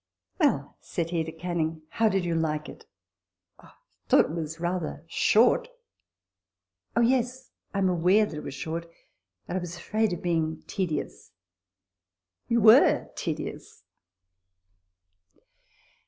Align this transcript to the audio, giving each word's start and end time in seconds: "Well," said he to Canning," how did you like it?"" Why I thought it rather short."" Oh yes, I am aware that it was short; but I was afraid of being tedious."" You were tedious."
"Well," 0.39 0.77
said 0.79 1.11
he 1.11 1.23
to 1.23 1.31
Canning," 1.31 1.83
how 1.99 2.09
did 2.09 2.25
you 2.25 2.33
like 2.33 2.67
it?"" 2.67 2.87
Why 3.59 3.67
I 3.67 3.71
thought 4.09 4.35
it 4.35 4.59
rather 4.59 5.03
short."" 5.07 5.67
Oh 6.95 7.01
yes, 7.01 7.51
I 7.75 7.77
am 7.77 7.87
aware 7.87 8.25
that 8.25 8.33
it 8.35 8.41
was 8.43 8.55
short; 8.55 8.91
but 9.45 9.57
I 9.57 9.59
was 9.59 9.77
afraid 9.77 10.11
of 10.11 10.23
being 10.23 10.63
tedious."" 10.65 11.33
You 12.49 12.61
were 12.61 13.11
tedious." 13.15 13.83